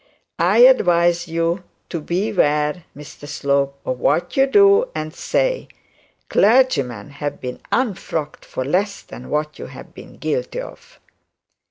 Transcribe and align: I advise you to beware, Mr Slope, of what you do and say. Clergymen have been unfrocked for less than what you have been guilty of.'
I 0.39 0.61
advise 0.61 1.27
you 1.27 1.63
to 1.89 2.01
beware, 2.01 2.85
Mr 2.97 3.27
Slope, 3.27 3.77
of 3.85 3.99
what 3.99 4.35
you 4.35 4.47
do 4.47 4.87
and 4.95 5.13
say. 5.13 5.67
Clergymen 6.27 7.11
have 7.11 7.39
been 7.39 7.61
unfrocked 7.71 8.43
for 8.43 8.65
less 8.65 9.03
than 9.03 9.29
what 9.29 9.59
you 9.59 9.67
have 9.67 9.93
been 9.93 10.17
guilty 10.17 10.59
of.' 10.59 10.99